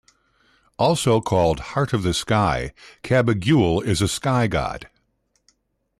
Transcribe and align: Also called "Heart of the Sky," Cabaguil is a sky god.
Also 0.79 1.21
called 1.21 1.59
"Heart 1.59 1.93
of 1.93 2.01
the 2.01 2.15
Sky," 2.15 2.73
Cabaguil 3.03 3.81
is 3.85 4.01
a 4.01 4.07
sky 4.07 4.47
god. 4.47 4.89